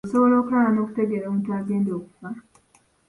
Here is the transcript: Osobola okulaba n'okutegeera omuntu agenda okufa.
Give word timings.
Osobola 0.07 0.33
okulaba 0.37 0.69
n'okutegeera 0.71 1.25
omuntu 1.27 1.49
agenda 1.59 1.89
okufa. 1.99 2.29